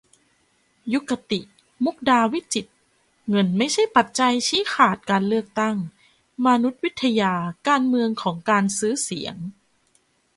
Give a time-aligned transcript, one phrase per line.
[0.93, 1.39] ยุกติ
[1.83, 2.71] มุกดาวิจิตร:
[3.29, 5.75] เงินไม่ใช่ปัจจัยชี้ขาดการเลือกตั้ง:
[6.45, 7.33] มานุษยวิทยา
[7.67, 9.35] การเมืองของ 'การซื้อเสียง'